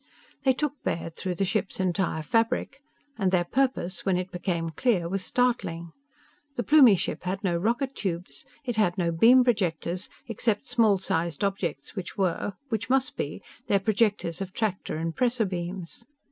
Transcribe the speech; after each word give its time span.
They 0.45 0.53
took 0.53 0.81
Baird 0.83 1.15
through 1.15 1.35
the 1.35 1.45
ship's 1.45 1.79
entire 1.79 2.23
fabric. 2.23 2.81
And 3.19 3.31
their 3.31 3.43
purpose, 3.43 4.03
when 4.03 4.17
it 4.17 4.31
became 4.31 4.71
clear, 4.71 5.07
was 5.07 5.23
startling. 5.23 5.91
The 6.55 6.63
Plumie 6.63 6.95
ship 6.97 7.21
had 7.21 7.43
no 7.43 7.55
rocket 7.55 7.95
tubes. 7.95 8.43
It 8.65 8.77
had 8.77 8.97
no 8.97 9.11
beam 9.11 9.43
projectors 9.43 10.09
except 10.25 10.65
small 10.65 10.97
sized 10.97 11.43
objects 11.43 11.95
which 11.95 12.17
were 12.17 12.53
which 12.69 12.89
must 12.89 13.15
be 13.15 13.43
their 13.67 13.77
projectors 13.79 14.41
of 14.41 14.53
tractor 14.53 14.97
and 14.97 15.15
pressor 15.15 15.45
beams. 15.45 16.03